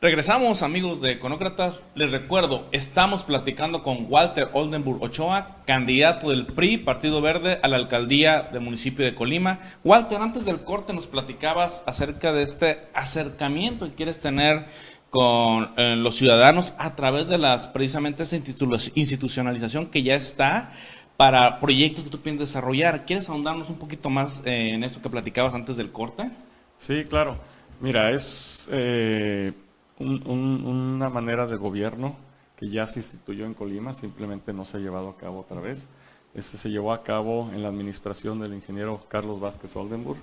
Regresamos 0.00 0.64
amigos 0.64 1.00
de 1.00 1.20
Conócratas, 1.20 1.76
les 1.94 2.10
recuerdo, 2.10 2.66
estamos 2.72 3.22
platicando 3.22 3.84
con 3.84 4.06
Walter 4.08 4.48
Oldenburg 4.52 5.00
Ochoa, 5.00 5.58
candidato 5.64 6.30
del 6.30 6.46
PRI, 6.46 6.78
Partido 6.78 7.20
Verde, 7.20 7.60
a 7.62 7.68
la 7.68 7.76
alcaldía 7.76 8.48
del 8.52 8.62
municipio 8.62 9.04
de 9.04 9.14
Colima. 9.14 9.60
Walter, 9.84 10.20
antes 10.20 10.44
del 10.44 10.64
corte 10.64 10.92
nos 10.92 11.06
platicabas 11.06 11.84
acerca 11.86 12.32
de 12.32 12.42
este 12.42 12.88
acercamiento 12.94 13.86
que 13.86 13.94
quieres 13.94 14.18
tener 14.18 14.66
con 15.12 15.72
eh, 15.76 15.94
los 15.94 16.16
ciudadanos 16.16 16.72
a 16.78 16.96
través 16.96 17.28
de 17.28 17.36
las 17.36 17.68
precisamente 17.68 18.22
esa 18.22 18.34
institucionalización 18.36 19.88
que 19.88 20.02
ya 20.02 20.14
está 20.14 20.72
para 21.18 21.60
proyectos 21.60 22.04
que 22.04 22.08
tú 22.08 22.22
piensas 22.22 22.48
desarrollar. 22.48 23.04
¿Quieres 23.04 23.28
ahondarnos 23.28 23.68
un 23.68 23.76
poquito 23.76 24.08
más 24.08 24.42
eh, 24.46 24.70
en 24.70 24.82
esto 24.82 25.02
que 25.02 25.10
platicabas 25.10 25.52
antes 25.52 25.76
del 25.76 25.92
corte? 25.92 26.30
Sí, 26.78 27.04
claro. 27.04 27.36
Mira, 27.82 28.10
es 28.10 28.70
eh, 28.72 29.52
una 29.98 31.10
manera 31.10 31.44
de 31.46 31.56
gobierno 31.56 32.16
que 32.56 32.70
ya 32.70 32.86
se 32.86 33.00
instituyó 33.00 33.44
en 33.44 33.52
Colima, 33.52 33.92
simplemente 33.92 34.54
no 34.54 34.64
se 34.64 34.78
ha 34.78 34.80
llevado 34.80 35.10
a 35.10 35.18
cabo 35.18 35.40
otra 35.40 35.60
vez. 35.60 35.84
Este 36.32 36.56
se 36.56 36.70
llevó 36.70 36.90
a 36.90 37.02
cabo 37.02 37.50
en 37.52 37.62
la 37.62 37.68
administración 37.68 38.40
del 38.40 38.54
ingeniero 38.54 39.04
Carlos 39.10 39.40
Vázquez 39.40 39.76
Oldenburg, 39.76 40.20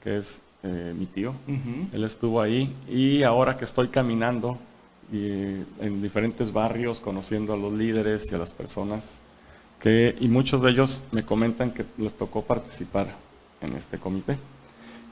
que 0.00 0.18
es 0.18 0.40
eh, 0.62 0.94
mi 0.96 1.06
tío. 1.06 1.34
Él 1.92 2.04
estuvo 2.04 2.40
ahí 2.40 2.74
y 2.88 3.22
ahora 3.22 3.56
que 3.56 3.64
estoy 3.64 3.88
caminando 3.88 4.58
y, 5.12 5.26
en 5.80 6.02
diferentes 6.02 6.52
barrios, 6.52 7.00
conociendo 7.00 7.52
a 7.52 7.56
los 7.56 7.72
líderes 7.72 8.30
y 8.32 8.34
a 8.34 8.38
las 8.38 8.52
personas, 8.52 9.04
que, 9.80 10.16
y 10.20 10.28
muchos 10.28 10.60
de 10.62 10.70
ellos 10.70 11.02
me 11.12 11.24
comentan 11.24 11.70
que 11.70 11.84
les 11.96 12.12
tocó 12.12 12.42
participar 12.42 13.06
en 13.60 13.74
este 13.76 13.98
comité. 13.98 14.36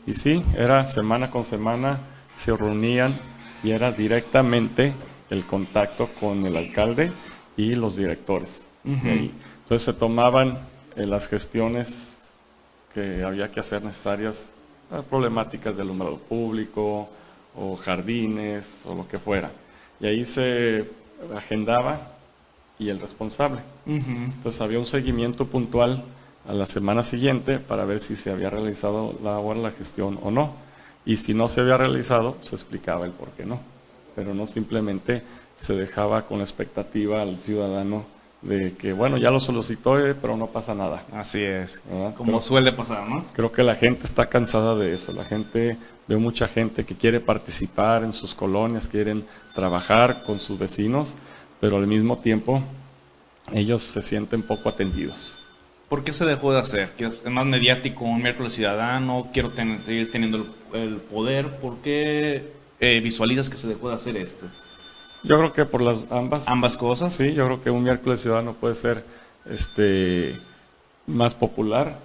Y 0.06 0.14
sí, 0.14 0.42
era 0.56 0.84
semana 0.84 1.30
con 1.30 1.44
semana, 1.44 1.98
se 2.34 2.56
reunían 2.56 3.14
y 3.62 3.70
era 3.70 3.92
directamente 3.92 4.92
el 5.30 5.44
contacto 5.44 6.08
con 6.20 6.44
el 6.44 6.56
alcalde 6.56 7.12
y 7.56 7.74
los 7.74 7.96
directores. 7.96 8.62
Entonces 8.84 9.82
se 9.82 9.92
tomaban 9.92 10.58
eh, 10.94 11.06
las 11.06 11.28
gestiones 11.28 12.16
que 12.94 13.24
había 13.24 13.50
que 13.50 13.60
hacer 13.60 13.82
necesarias 13.82 14.46
problemáticas 15.10 15.76
de 15.76 15.82
alumbrado 15.82 16.18
público 16.18 17.08
o 17.56 17.76
jardines 17.76 18.82
o 18.84 18.94
lo 18.94 19.08
que 19.08 19.18
fuera. 19.18 19.50
Y 20.00 20.06
ahí 20.06 20.24
se 20.24 20.88
agendaba 21.34 22.12
y 22.78 22.88
el 22.88 23.00
responsable. 23.00 23.60
Entonces 23.86 24.60
había 24.60 24.78
un 24.78 24.86
seguimiento 24.86 25.46
puntual 25.46 26.04
a 26.46 26.52
la 26.52 26.66
semana 26.66 27.02
siguiente 27.02 27.58
para 27.58 27.84
ver 27.84 27.98
si 27.98 28.14
se 28.16 28.30
había 28.30 28.50
realizado 28.50 29.18
la 29.22 29.38
hora 29.38 29.60
la 29.60 29.70
gestión 29.70 30.18
o 30.22 30.30
no. 30.30 30.54
Y 31.04 31.16
si 31.16 31.34
no 31.34 31.48
se 31.48 31.60
había 31.60 31.76
realizado, 31.76 32.36
se 32.40 32.54
explicaba 32.54 33.06
el 33.06 33.12
por 33.12 33.30
qué 33.30 33.46
no. 33.46 33.60
Pero 34.14 34.34
no 34.34 34.46
simplemente 34.46 35.22
se 35.56 35.74
dejaba 35.74 36.26
con 36.26 36.38
la 36.38 36.44
expectativa 36.44 37.22
al 37.22 37.38
ciudadano 37.38 38.04
de 38.42 38.74
que, 38.74 38.92
bueno, 38.92 39.16
ya 39.16 39.30
lo 39.30 39.40
solicitó, 39.40 39.98
eh, 39.98 40.14
pero 40.14 40.36
no 40.36 40.46
pasa 40.48 40.74
nada. 40.74 41.04
Así 41.12 41.42
es, 41.42 41.80
como 42.16 42.40
suele 42.40 42.72
pasar, 42.72 43.08
¿no? 43.08 43.24
Creo 43.32 43.50
que 43.50 43.62
la 43.62 43.74
gente 43.74 44.04
está 44.04 44.26
cansada 44.26 44.74
de 44.76 44.94
eso. 44.94 45.12
La 45.12 45.24
gente, 45.24 45.76
veo 46.06 46.20
mucha 46.20 46.46
gente 46.46 46.84
que 46.84 46.94
quiere 46.94 47.20
participar 47.20 48.04
en 48.04 48.12
sus 48.12 48.34
colonias, 48.34 48.88
quieren 48.88 49.24
trabajar 49.54 50.22
con 50.24 50.38
sus 50.38 50.58
vecinos, 50.58 51.14
pero 51.60 51.76
al 51.76 51.86
mismo 51.86 52.18
tiempo 52.18 52.62
ellos 53.52 53.82
se 53.82 54.02
sienten 54.02 54.42
poco 54.42 54.68
atendidos. 54.68 55.36
¿Por 55.88 56.02
qué 56.02 56.12
se 56.12 56.24
dejó 56.24 56.52
de 56.52 56.58
hacer? 56.58 56.90
¿Que 56.96 57.04
es 57.04 57.24
más 57.26 57.46
mediático 57.46 58.04
un 58.04 58.20
miércoles 58.20 58.54
ciudadano? 58.54 59.28
¿Quiero 59.32 59.52
seguir 59.84 60.10
teniendo 60.10 60.44
el, 60.72 60.96
poder? 60.96 61.58
¿Por 61.58 61.76
qué 61.78 62.52
eh, 62.80 63.00
visualizas 63.00 63.48
que 63.48 63.56
se 63.56 63.68
dejó 63.68 63.88
de 63.88 63.94
hacer 63.94 64.16
esto? 64.16 64.46
Yo 65.26 65.38
creo 65.38 65.52
que 65.52 65.64
por 65.64 65.80
las 65.80 66.06
ambas. 66.10 66.44
Ambas 66.46 66.76
cosas. 66.76 67.14
Sí, 67.14 67.34
yo 67.34 67.44
creo 67.44 67.62
que 67.62 67.70
un 67.70 67.82
miércoles 67.82 68.20
ciudadano 68.20 68.54
puede 68.54 68.74
ser 68.74 69.04
este 69.50 70.38
más 71.06 71.34
popular, 71.34 71.98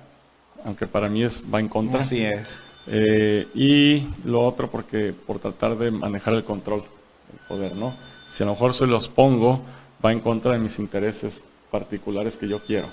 aunque 0.65 0.87
para 0.87 1.07
mí 1.07 1.23
es 1.23 1.47
va 1.51 1.59
en 1.59 1.69
contra. 1.69 2.01
Así 2.01 2.21
es. 2.21 2.59
Eh, 2.87 3.47
y 3.53 4.07
lo 4.27 4.41
otro 4.41 4.69
porque 4.69 5.13
por 5.13 5.39
tratar 5.39 5.77
de 5.77 5.91
manejar 5.91 6.33
el 6.33 6.43
control, 6.43 6.83
el 7.31 7.47
poder, 7.47 7.75
¿no? 7.75 7.93
Si 8.27 8.41
a 8.43 8.45
lo 8.47 8.53
mejor 8.53 8.73
se 8.73 8.87
los 8.87 9.07
pongo, 9.07 9.61
va 10.03 10.11
en 10.11 10.19
contra 10.19 10.53
de 10.53 10.59
mis 10.59 10.79
intereses 10.79 11.43
particulares 11.69 12.37
que 12.37 12.47
yo 12.47 12.59
quiero. 12.59 12.87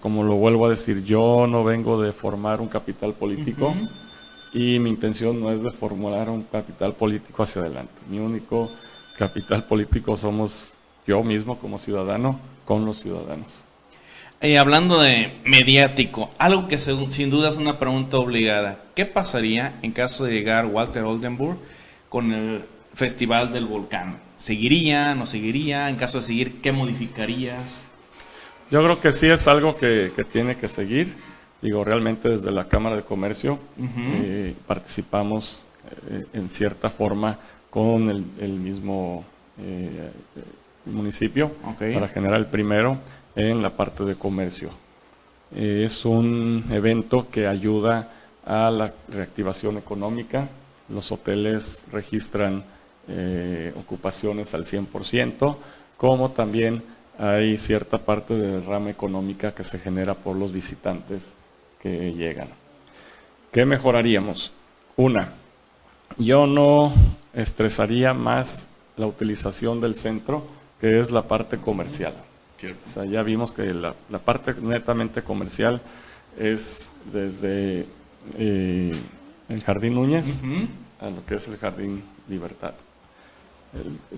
Como 0.00 0.22
lo 0.22 0.36
vuelvo 0.36 0.66
a 0.66 0.70
decir, 0.70 1.04
yo 1.04 1.46
no 1.46 1.62
vengo 1.62 2.00
de 2.00 2.12
formar 2.12 2.62
un 2.62 2.68
capital 2.68 3.12
político 3.12 3.74
y 4.54 4.78
mi 4.78 4.88
intención 4.88 5.38
no 5.38 5.50
es 5.50 5.62
de 5.62 5.70
formular 5.70 6.30
un 6.30 6.44
capital 6.44 6.94
político 6.94 7.42
hacia 7.42 7.60
adelante. 7.60 7.92
Mi 8.08 8.18
único 8.18 8.70
capital 9.16 9.64
político 9.64 10.16
somos 10.16 10.74
yo 11.06 11.22
mismo 11.22 11.58
como 11.58 11.78
ciudadano 11.78 12.38
con 12.64 12.84
los 12.84 13.00
ciudadanos. 13.00 13.66
Y 14.42 14.56
hablando 14.56 15.00
de 15.00 15.32
mediático, 15.44 16.30
algo 16.38 16.68
que 16.68 16.78
sin 16.78 17.30
duda 17.30 17.48
es 17.48 17.56
una 17.56 17.78
pregunta 17.78 18.18
obligada. 18.18 18.80
¿Qué 18.94 19.06
pasaría 19.06 19.78
en 19.82 19.92
caso 19.92 20.24
de 20.24 20.32
llegar 20.32 20.66
Walter 20.66 21.04
Oldenburg 21.04 21.58
con 22.10 22.32
el 22.32 22.64
Festival 22.94 23.52
del 23.52 23.64
Volcán? 23.64 24.18
¿Seguiría, 24.36 25.14
no 25.14 25.26
seguiría? 25.26 25.88
En 25.88 25.96
caso 25.96 26.18
de 26.18 26.24
seguir, 26.24 26.60
¿qué 26.60 26.70
modificarías? 26.70 27.86
Yo 28.70 28.82
creo 28.82 29.00
que 29.00 29.12
sí 29.12 29.26
es 29.26 29.48
algo 29.48 29.76
que, 29.78 30.10
tiene 30.30 30.56
que 30.56 30.68
seguir. 30.68 31.14
Digo, 31.62 31.82
realmente 31.82 32.28
desde 32.28 32.50
la 32.50 32.68
Cámara 32.68 32.96
de 32.96 33.02
Comercio 33.02 33.58
eh, 33.78 34.54
participamos 34.66 35.64
eh, 36.10 36.26
en 36.34 36.50
cierta 36.50 36.90
forma 36.90 37.38
con 37.76 38.08
el, 38.08 38.52
mismo 38.52 39.22
eh, 39.60 40.10
municipio 40.86 41.52
para 41.78 42.08
generar 42.08 42.38
el 42.38 42.46
primero 42.46 42.96
en 43.34 43.60
la 43.60 43.68
parte 43.68 44.02
de 44.04 44.14
comercio. 44.14 44.70
Eh, 45.54 45.82
es 45.84 46.06
un 46.06 46.64
evento 46.70 47.28
que 47.30 47.46
ayuda 47.46 48.10
a 48.46 48.70
la 48.70 48.94
reactivación 49.08 49.76
económica. 49.76 50.48
Los 50.88 51.12
hoteles 51.12 51.84
registran 51.92 52.64
eh, 53.08 53.74
ocupaciones 53.78 54.54
al 54.54 54.64
100%, 54.64 55.56
como 55.98 56.30
también 56.30 56.82
hay 57.18 57.58
cierta 57.58 57.98
parte 57.98 58.32
de 58.32 58.58
rama 58.62 58.88
económica 58.88 59.52
que 59.52 59.64
se 59.64 59.78
genera 59.78 60.14
por 60.14 60.34
los 60.34 60.50
visitantes 60.50 61.24
que 61.82 62.14
llegan. 62.14 62.48
¿Qué 63.52 63.66
mejoraríamos? 63.66 64.54
Una, 64.96 65.34
yo 66.18 66.46
no 66.46 66.92
estresaría 67.34 68.14
más 68.14 68.66
la 68.96 69.06
utilización 69.06 69.80
del 69.80 69.94
centro, 69.94 70.44
que 70.80 70.98
es 70.98 71.10
la 71.10 71.22
parte 71.22 71.58
comercial. 71.58 72.14
O 72.64 72.90
sea, 72.90 73.04
ya 73.04 73.22
vimos 73.22 73.52
que 73.52 73.74
la, 73.74 73.94
parte 74.24 74.54
netamente 74.60 75.22
comercial 75.22 75.80
es 76.38 76.88
desde 77.12 77.86
eh, 78.38 78.94
el 79.48 79.62
Jardín 79.62 79.94
Núñez 79.94 80.40
a 81.00 81.10
lo 81.10 81.24
que 81.26 81.34
es 81.34 81.48
el 81.48 81.58
Jardín 81.58 82.02
Libertad. 82.28 82.72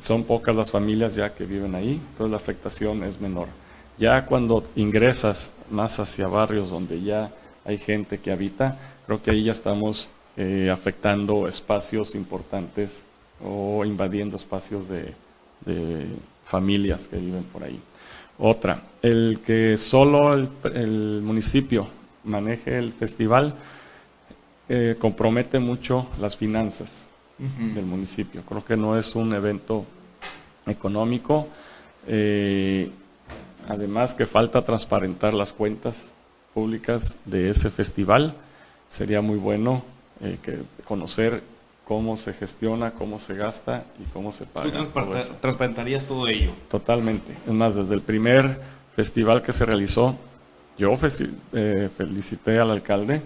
son 0.00 0.24
pocas 0.24 0.54
las 0.54 0.70
familias 0.70 1.16
ya 1.16 1.34
que 1.34 1.44
viven 1.44 1.74
ahí, 1.74 2.00
entonces 2.10 2.30
la 2.30 2.36
afectación 2.36 3.02
es 3.02 3.20
menor. 3.20 3.48
Ya 3.98 4.24
cuando 4.24 4.62
ingresas 4.76 5.50
más 5.70 5.98
hacia 5.98 6.28
barrios 6.28 6.70
donde 6.70 7.02
ya 7.02 7.32
hay 7.64 7.78
gente 7.78 8.18
que 8.18 8.30
habita, 8.30 8.78
creo 9.06 9.20
que 9.20 9.32
ahí 9.32 9.44
ya 9.44 9.52
estamos 9.52 10.08
eh, 10.40 10.70
afectando 10.70 11.48
espacios 11.48 12.14
importantes 12.14 13.02
o 13.44 13.84
invadiendo 13.84 14.36
espacios 14.36 14.84
de, 14.88 15.12
familias 16.44 17.08
que 17.08 17.16
viven 17.16 17.42
por 17.42 17.64
ahí. 17.64 17.80
Otra, 18.38 18.80
el 19.02 19.40
que 19.44 19.76
solo 19.76 20.32
el, 20.32 21.20
municipio 21.24 21.88
maneje 22.22 22.78
el 22.78 22.92
festival 22.92 23.52
eh, 24.68 24.94
compromete 24.96 25.58
mucho 25.58 26.06
las 26.20 26.36
finanzas 26.36 27.08
del 27.74 27.84
municipio. 27.84 28.42
Creo 28.42 28.64
que 28.64 28.76
no 28.76 28.96
es 28.96 29.16
un 29.16 29.34
evento 29.34 29.84
económico. 30.66 31.48
Eh, 32.06 32.90
además 33.68 34.14
que 34.14 34.24
falta 34.24 34.62
transparentar 34.62 35.34
las 35.34 35.52
cuentas 35.52 36.06
públicas 36.54 37.16
de 37.24 37.50
ese 37.50 37.70
festival. 37.70 38.34
Sería 38.88 39.20
muy 39.20 39.36
bueno 39.36 39.97
eh, 40.20 40.38
que 40.42 40.58
conocer 40.84 41.42
cómo 41.84 42.16
se 42.16 42.32
gestiona, 42.34 42.90
cómo 42.90 43.18
se 43.18 43.34
gasta 43.34 43.84
y 43.98 44.04
cómo 44.12 44.30
se 44.30 44.44
paga. 44.44 44.70
¿Tú 44.70 44.86
transparentarías 45.40 46.04
todo 46.04 46.28
ello? 46.28 46.50
Totalmente. 46.70 47.32
Es 47.46 47.52
más, 47.52 47.74
desde 47.74 47.94
el 47.94 48.02
primer 48.02 48.60
festival 48.94 49.42
que 49.42 49.52
se 49.52 49.64
realizó, 49.64 50.16
yo 50.76 50.96
eh, 51.52 51.88
felicité 51.96 52.58
al 52.58 52.70
alcalde 52.70 53.22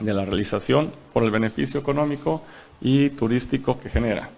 de 0.00 0.14
la 0.14 0.24
realización 0.24 0.92
por 1.12 1.24
el 1.24 1.30
beneficio 1.30 1.80
económico 1.80 2.42
y 2.80 3.10
turístico 3.10 3.78
que 3.78 3.88
genera. 3.88 4.30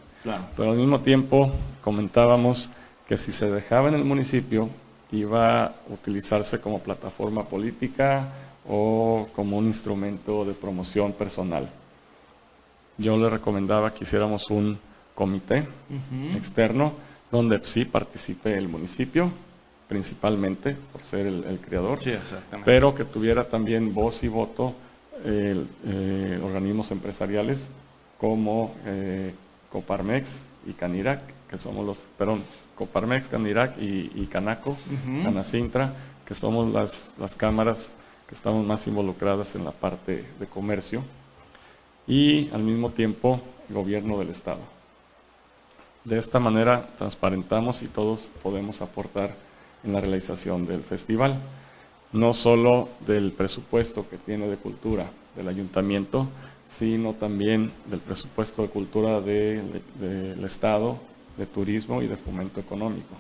Pero 0.57 0.73
al 0.73 0.77
mismo 0.77 1.01
tiempo 1.01 1.53
comentábamos 1.81 2.71
que 3.07 3.17
si 3.17 3.31
se 3.31 3.51
dejaba 3.51 3.89
en 3.89 3.95
el 3.95 4.05
municipio 4.05 4.69
iba 5.13 5.65
a 5.65 5.75
utilizarse 5.89 6.61
como 6.61 6.81
plataforma 6.81 7.45
política, 7.45 8.29
o 8.69 9.29
como 9.35 9.59
un 9.59 9.67
instrumento 9.67 10.45
de 10.45 10.55
promoción 10.55 11.13
personal. 11.13 11.69
Yo 12.99 13.17
le 13.17 13.29
recomendaba 13.29 13.93
que 13.93 14.05
hiciéramos 14.05 14.51
un 14.51 14.79
comité 15.15 15.67
externo 16.35 16.93
donde 17.31 17.63
sí 17.63 17.85
participe 17.85 18.55
el 18.55 18.69
municipio, 18.69 19.31
principalmente 19.89 20.77
por 20.93 21.03
ser 21.03 21.27
el, 21.27 21.59
creador, 21.61 21.99
pero 22.65 22.95
que 22.95 23.05
tuviera 23.05 23.45
también 23.45 23.95
voz 23.95 24.23
y 24.25 24.29
voto 24.29 24.75
eh, 25.25 26.41
organismos 26.43 26.91
empresariales 26.91 27.69
como 28.19 28.75
eh, 28.85 29.35
Coparmex 29.71 30.43
y 30.67 30.73
Canirac, 30.73 31.21
que 31.49 31.59
somos 31.59 31.87
los, 31.87 32.05
perdón, 32.19 32.43
Coparmex, 32.75 33.29
Canirac 33.29 33.77
y, 33.81 34.27
Canaco, 34.27 34.77
Canacintra, 35.23 35.95
que 36.25 36.35
somos 36.35 36.73
las, 36.73 37.11
las 37.19 37.35
cámaras 37.35 37.93
que 38.29 38.35
estamos 38.35 38.67
más 38.67 38.87
involucradas 38.87 39.55
en 39.55 39.65
la 39.65 39.73
parte 39.73 40.25
de 40.39 40.47
comercio, 40.47 41.03
y 42.07 42.51
al 42.51 42.63
mismo 42.63 42.91
tiempo 42.91 43.41
gobierno 43.69 44.19
del 44.19 44.31
Estado. 44.31 44.61
De 46.05 46.19
esta 46.19 46.39
manera 46.39 46.89
transparentamos 46.99 47.83
y 47.83 47.89
todos 47.89 48.31
podemos 48.43 48.81
aportar 48.81 49.35
en 49.83 49.93
la 49.93 50.01
realización 50.01 50.67
del 50.67 50.83
festival, 50.83 51.37
no 52.13 52.33
solo 52.33 52.89
del 53.07 53.33
presupuesto 53.33 54.09
que 54.09 54.17
tiene 54.17 54.47
de 54.47 54.57
cultura 54.57 55.11
del 55.35 55.49
ayuntamiento, 55.49 56.29
sino 56.69 57.13
también 57.15 57.73
del 57.87 58.01
presupuesto 58.01 58.63
de 58.63 58.69
cultura 58.69 59.21
del 59.21 60.45
Estado, 60.45 60.97
de 61.37 61.47
turismo 61.47 62.03
y 62.03 62.07
de 62.07 62.17
fomento 62.17 62.61
económico. 62.61 63.15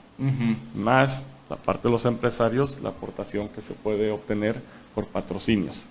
Más 0.74 1.26
la 1.50 1.56
parte 1.56 1.88
de 1.88 1.92
los 1.92 2.06
empresarios, 2.06 2.80
la 2.80 2.90
aportación 2.90 3.48
que 3.48 3.60
se 3.60 3.74
puede 3.74 4.10
obtener 4.10 4.60
por 4.96 5.06
patrocinios. 5.08 5.84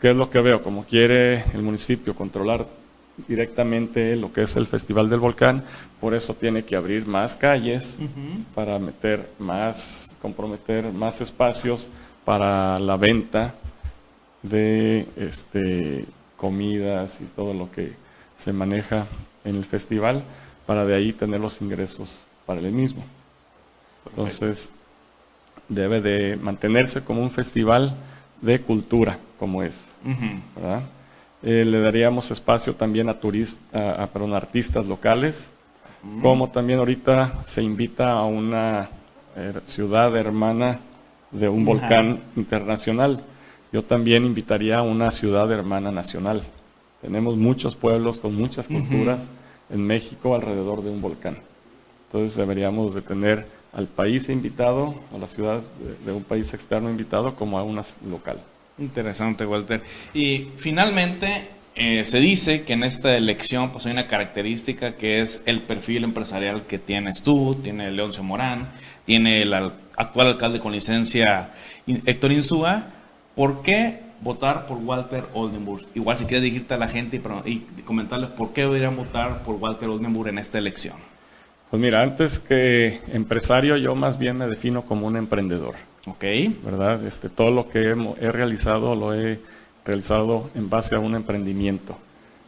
¿Qué 0.00 0.12
es 0.12 0.16
lo 0.16 0.30
que 0.30 0.40
veo? 0.40 0.62
Como 0.62 0.84
quiere 0.84 1.42
el 1.54 1.62
municipio 1.62 2.14
controlar 2.14 2.68
directamente 3.26 4.14
lo 4.14 4.32
que 4.32 4.42
es 4.42 4.54
el 4.54 4.66
Festival 4.66 5.10
del 5.10 5.18
Volcán, 5.18 5.64
por 6.00 6.14
eso 6.14 6.32
tiene 6.34 6.64
que 6.64 6.76
abrir 6.76 7.04
más 7.04 7.34
calles 7.34 7.98
para 8.54 8.78
meter 8.78 9.28
más, 9.40 10.14
comprometer 10.22 10.92
más 10.92 11.20
espacios 11.20 11.90
para 12.24 12.78
la 12.78 12.96
venta 12.96 13.54
de 14.42 15.08
este, 15.16 16.06
comidas 16.36 17.20
y 17.20 17.24
todo 17.24 17.52
lo 17.52 17.72
que 17.72 17.92
se 18.36 18.52
maneja 18.52 19.06
en 19.44 19.56
el 19.56 19.64
festival, 19.64 20.22
para 20.64 20.84
de 20.84 20.94
ahí 20.94 21.12
tener 21.12 21.40
los 21.40 21.60
ingresos 21.60 22.20
para 22.46 22.60
el 22.60 22.70
mismo. 22.70 23.04
Entonces, 24.08 24.70
debe 25.68 26.00
de 26.00 26.36
mantenerse 26.36 27.02
como 27.02 27.20
un 27.20 27.30
festival 27.32 27.96
de 28.42 28.60
cultura, 28.60 29.18
como 29.38 29.62
es. 29.62 29.74
Eh, 31.42 31.64
le 31.64 31.80
daríamos 31.80 32.30
espacio 32.30 32.74
también 32.74 33.08
a, 33.08 33.18
a, 33.72 34.02
a 34.04 34.36
artistas 34.36 34.86
locales, 34.86 35.48
como 36.20 36.50
también 36.50 36.80
ahorita 36.80 37.42
se 37.42 37.62
invita 37.62 38.12
a 38.12 38.24
una 38.24 38.90
eh, 39.36 39.54
ciudad 39.64 40.14
hermana 40.16 40.80
de 41.30 41.48
un 41.48 41.64
volcán 41.64 42.20
internacional. 42.36 43.24
Yo 43.72 43.82
también 43.82 44.24
invitaría 44.24 44.78
a 44.78 44.82
una 44.82 45.10
ciudad 45.10 45.50
hermana 45.50 45.90
nacional. 45.90 46.42
Tenemos 47.00 47.36
muchos 47.36 47.74
pueblos 47.74 48.20
con 48.20 48.34
muchas 48.34 48.68
culturas 48.68 49.20
en 49.70 49.86
México 49.86 50.34
alrededor 50.34 50.82
de 50.82 50.90
un 50.90 51.00
volcán. 51.00 51.38
Entonces 52.06 52.36
deberíamos 52.36 52.94
de 52.94 53.00
tener 53.00 53.46
al 53.72 53.86
país 53.86 54.28
invitado, 54.28 54.94
a 55.14 55.18
la 55.18 55.26
ciudad 55.26 55.62
de, 56.04 56.12
un 56.12 56.24
país 56.24 56.52
externo 56.52 56.90
invitado, 56.90 57.34
como 57.34 57.58
a 57.58 57.62
una 57.62 57.82
local. 58.08 58.40
Interesante, 58.78 59.46
Walter. 59.46 59.82
Y 60.12 60.48
finalmente, 60.56 61.48
eh, 61.74 62.04
se 62.04 62.18
dice 62.18 62.64
que 62.64 62.74
en 62.74 62.84
esta 62.84 63.16
elección 63.16 63.72
pues 63.72 63.86
hay 63.86 63.92
una 63.92 64.06
característica 64.06 64.96
que 64.96 65.20
es 65.20 65.42
el 65.46 65.62
perfil 65.62 66.04
empresarial 66.04 66.66
que 66.66 66.78
tienes 66.78 67.22
tú, 67.22 67.54
tiene 67.62 67.90
Leoncio 67.90 68.22
Morán, 68.22 68.68
tiene 69.06 69.42
el 69.42 69.54
actual 69.54 70.28
alcalde 70.28 70.60
con 70.60 70.72
licencia 70.72 71.50
Héctor 71.86 72.32
Insúa. 72.32 72.88
¿Por 73.34 73.62
qué 73.62 74.00
votar 74.20 74.66
por 74.66 74.78
Walter 74.78 75.24
Oldenburg? 75.32 75.86
Igual 75.94 76.18
si 76.18 76.24
quieres 76.26 76.42
dirigirte 76.42 76.74
a 76.74 76.78
la 76.78 76.88
gente 76.88 77.22
y, 77.46 77.50
y 77.50 77.82
comentarles 77.86 78.30
por 78.30 78.52
qué 78.52 78.62
deberían 78.62 78.94
votar 78.94 79.42
por 79.42 79.54
Walter 79.54 79.88
Oldenburg 79.88 80.28
en 80.28 80.38
esta 80.38 80.58
elección. 80.58 81.11
Pues 81.72 81.80
mira, 81.80 82.02
antes 82.02 82.38
que 82.38 83.00
empresario, 83.14 83.78
yo 83.78 83.94
más 83.94 84.18
bien 84.18 84.36
me 84.36 84.46
defino 84.46 84.82
como 84.82 85.06
un 85.06 85.16
emprendedor. 85.16 85.74
Ok. 86.06 86.22
¿Verdad? 86.62 87.02
Este, 87.06 87.30
todo 87.30 87.50
lo 87.50 87.70
que 87.70 87.96
he, 88.20 88.30
realizado 88.30 88.94
lo 88.94 89.14
he 89.14 89.40
realizado 89.82 90.50
en 90.54 90.68
base 90.68 90.96
a 90.96 90.98
un 90.98 91.14
emprendimiento. 91.14 91.96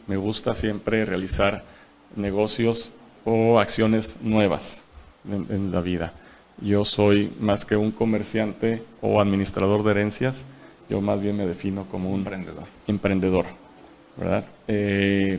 Me 0.08 0.18
gusta 0.18 0.52
siempre 0.52 1.06
realizar 1.06 1.64
negocios 2.16 2.92
o 3.24 3.58
acciones 3.60 4.18
nuevas 4.20 4.84
en, 5.26 5.72
la 5.72 5.80
vida. 5.80 6.12
Yo 6.60 6.84
soy 6.84 7.32
más 7.40 7.64
que 7.64 7.76
un 7.76 7.92
comerciante 7.92 8.82
o 9.00 9.22
administrador 9.22 9.84
de 9.84 9.92
herencias, 9.92 10.44
yo 10.90 11.00
más 11.00 11.22
bien 11.22 11.38
me 11.38 11.46
defino 11.46 11.86
como 11.90 12.10
un 12.10 12.18
emprendedor. 12.18 12.64
emprendedor 12.86 13.46
¿verdad? 14.18 14.44
Eh, 14.68 15.38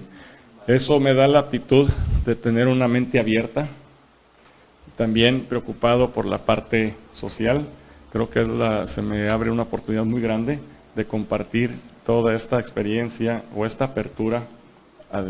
eso 0.68 1.00
me 1.00 1.14
da 1.14 1.28
la 1.28 1.40
aptitud 1.40 1.90
de 2.26 2.36
tener 2.36 2.68
una 2.68 2.88
mente 2.88 3.20
abierta, 3.20 3.68
también 4.96 5.42
preocupado 5.42 6.12
por 6.12 6.26
la 6.26 6.40
parte 6.40 6.96
social. 7.12 7.66
Creo 8.12 8.30
que 8.30 8.42
es 8.42 8.48
la, 8.48 8.88
se 8.88 9.02
me 9.02 9.30
abre 9.30 9.52
una 9.52 9.64
oportunidad 9.64 10.06
muy 10.06 10.22
grande 10.22 10.60
de 10.96 11.06
compartir 11.06 11.76
toda 12.06 12.34
esta 12.34 12.60
experiencia 12.60 13.44
o 13.56 13.66
esta 13.66 13.86
apertura 13.86 14.48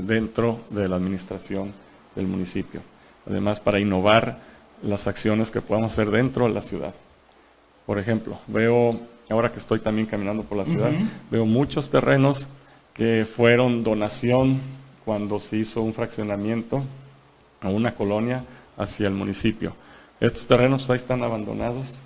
dentro 0.03 0.59
de 0.69 0.87
la 0.87 0.95
administración 0.95 1.73
del 2.15 2.27
municipio. 2.27 2.81
Además, 3.27 3.59
para 3.59 3.79
innovar 3.79 4.39
las 4.83 5.07
acciones 5.07 5.51
que 5.51 5.61
podamos 5.61 5.91
hacer 5.91 6.11
dentro 6.11 6.47
de 6.47 6.53
la 6.53 6.61
ciudad. 6.61 6.93
Por 7.85 7.99
ejemplo, 7.99 8.39
veo, 8.47 8.99
ahora 9.29 9.51
que 9.51 9.59
estoy 9.59 9.79
también 9.79 10.07
caminando 10.07 10.43
por 10.43 10.57
la 10.57 10.65
ciudad, 10.65 10.91
veo 11.29 11.45
muchos 11.45 11.89
terrenos 11.89 12.47
que 12.93 13.25
fueron 13.25 13.83
donación 13.83 14.59
cuando 15.05 15.39
se 15.39 15.57
hizo 15.57 15.81
un 15.81 15.93
fraccionamiento 15.93 16.83
a 17.61 17.69
una 17.69 17.93
colonia 17.93 18.43
hacia 18.75 19.07
el 19.07 19.13
municipio. 19.13 19.73
Estos 20.19 20.47
terrenos 20.47 20.89
ahí 20.89 20.97
están 20.97 21.23
abandonados, 21.23 22.01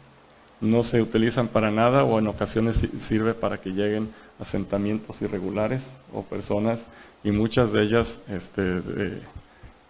no 0.61 0.83
se 0.83 1.01
utilizan 1.01 1.47
para 1.47 1.71
nada 1.71 2.03
o 2.03 2.19
en 2.19 2.27
ocasiones 2.27 2.85
sirve 2.97 3.33
para 3.33 3.61
que 3.61 3.69
lleguen 3.69 4.09
asentamientos 4.39 5.21
irregulares 5.21 5.83
o 6.13 6.23
personas 6.23 6.87
y 7.23 7.31
muchas 7.31 7.71
de 7.71 7.83
ellas 7.83 8.21
este, 8.29 8.81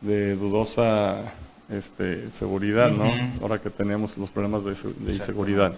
de, 0.01 0.35
dudosa 0.35 1.33
este, 1.69 2.29
seguridad, 2.29 2.91
¿no? 2.91 3.09
Ahora 3.41 3.59
que 3.59 3.69
tenemos 3.69 4.17
los 4.17 4.29
problemas 4.29 4.63
de, 4.63 4.73
de 4.73 5.11
inseguridad. 5.11 5.73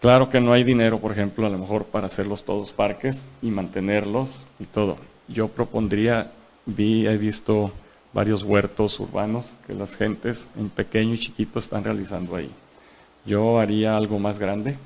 Claro 0.00 0.30
que 0.30 0.40
no 0.40 0.52
hay 0.52 0.62
dinero, 0.62 0.98
por 0.98 1.12
ejemplo, 1.12 1.46
a 1.46 1.50
lo 1.50 1.58
mejor 1.58 1.84
para 1.84 2.06
hacerlos 2.06 2.44
todos 2.44 2.72
parques 2.72 3.18
y 3.42 3.50
mantenerlos 3.50 4.46
y 4.58 4.64
todo. 4.64 4.96
Yo 5.28 5.48
propondría, 5.48 6.32
vi, 6.66 7.06
he 7.06 7.16
visto 7.16 7.72
varios 8.12 8.42
huertos 8.42 8.98
urbanos 9.00 9.52
que 9.66 9.74
las 9.74 9.96
gentes 9.96 10.48
en 10.56 10.70
pequeño 10.70 11.14
y 11.14 11.18
chiquito 11.18 11.58
están 11.58 11.84
realizando 11.84 12.36
ahí. 12.36 12.50
Yo 13.26 13.58
haría 13.58 13.96
algo 13.96 14.18
más 14.18 14.38
grande. 14.38 14.78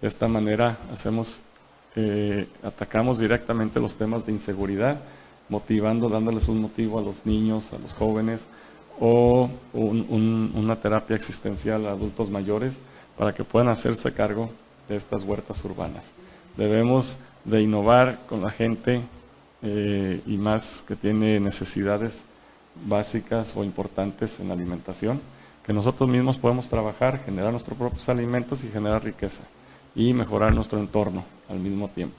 De 0.00 0.08
esta 0.08 0.26
manera 0.28 0.78
hacemos, 0.90 1.42
eh, 1.94 2.48
atacamos 2.62 3.18
directamente 3.18 3.78
los 3.78 3.94
temas 3.94 4.24
de 4.24 4.32
inseguridad, 4.32 5.00
motivando, 5.48 6.08
dándoles 6.08 6.48
un 6.48 6.62
motivo 6.62 6.98
a 6.98 7.02
los 7.02 7.26
niños, 7.26 7.72
a 7.72 7.78
los 7.78 7.92
jóvenes, 7.92 8.46
o 8.98 9.50
una 9.72 10.76
terapia 10.76 11.16
existencial 11.16 11.86
a 11.86 11.92
adultos 11.92 12.30
mayores 12.30 12.78
para 13.16 13.34
que 13.34 13.44
puedan 13.44 13.68
hacerse 13.68 14.12
cargo 14.12 14.50
de 14.88 14.96
estas 14.96 15.22
huertas 15.22 15.64
urbanas. 15.64 16.04
Debemos 16.56 17.18
de 17.44 17.62
innovar 17.62 18.18
con 18.26 18.42
la 18.42 18.50
gente 18.50 19.00
eh, 19.62 20.20
y 20.26 20.36
más 20.36 20.84
que 20.86 20.96
tiene 20.96 21.38
necesidades 21.40 22.22
básicas 22.86 23.56
o 23.56 23.64
importantes 23.64 24.40
en 24.40 24.48
la 24.48 24.54
alimentación, 24.54 25.20
que 25.64 25.72
nosotros 25.72 26.08
mismos 26.08 26.36
podemos 26.36 26.68
trabajar, 26.68 27.22
generar 27.24 27.50
nuestros 27.50 27.76
propios 27.76 28.08
alimentos 28.08 28.64
y 28.64 28.68
generar 28.68 29.04
riqueza 29.04 29.42
y 29.94 30.12
mejorar 30.14 30.54
nuestro 30.54 30.78
entorno 30.78 31.24
al 31.48 31.58
mismo 31.58 31.88
tiempo, 31.88 32.16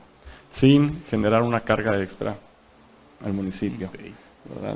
sin 0.51 1.03
generar 1.09 1.41
una 1.41 1.61
carga 1.61 2.01
extra 2.01 2.35
al 3.23 3.33
municipio. 3.33 3.89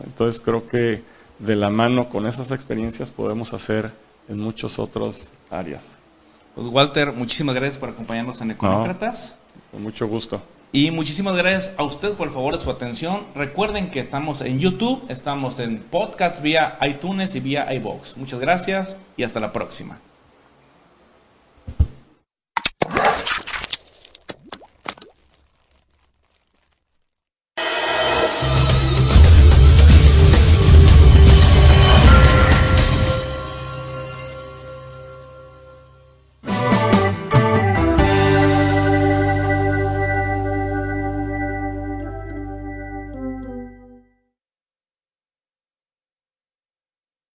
Entonces 0.04 0.42
creo 0.42 0.68
que 0.68 1.04
de 1.40 1.56
la 1.56 1.70
mano 1.70 2.10
con 2.10 2.26
esas 2.26 2.52
experiencias 2.52 3.12
podemos 3.12 3.54
hacer 3.54 3.92
en 4.28 4.40
muchas 4.40 4.80
otras 4.80 5.28
áreas. 5.50 5.84
Pues 6.56 6.68
Walter, 6.68 7.12
muchísimas 7.12 7.54
gracias 7.56 7.78
por 7.78 7.90
acompañarnos 7.90 8.40
en 8.42 8.52
Econócratas. 8.52 9.36
con 9.72 9.84
mucho 9.84 10.08
gusto. 10.08 10.42
Y 10.72 10.92
muchísimas 10.92 11.36
gracias 11.36 11.74
a 11.78 11.84
usted 11.84 12.14
por 12.14 12.28
el 12.28 12.34
favor 12.34 12.56
de 12.56 12.62
su 12.62 12.70
atención. 12.70 13.24
Recuerden 13.34 13.90
que 13.90 14.00
estamos 14.00 14.42
en 14.42 14.60
YouTube, 14.60 15.06
estamos 15.10 15.60
en 15.60 15.80
podcast 15.80 16.42
vía 16.42 16.78
iTunes 16.82 17.36
y 17.36 17.40
vía 17.40 17.74
iBox. 17.74 18.18
Muchas 18.18 18.40
gracias 18.40 18.98
y 19.16 19.24
hasta 19.24 19.40
la 19.40 19.54
próxima. 19.54 20.00